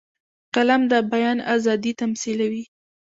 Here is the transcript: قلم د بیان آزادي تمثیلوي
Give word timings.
قلم 0.55 0.81
د 0.91 0.93
بیان 1.11 1.37
آزادي 1.55 1.91
تمثیلوي 2.01 2.63